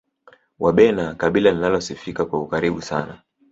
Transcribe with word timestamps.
wabena 0.59 1.15
kabila 1.15 1.51
linalosifika 1.51 2.25
kwa 2.25 2.41
ukaribu 2.41 2.81
sana 2.81 3.21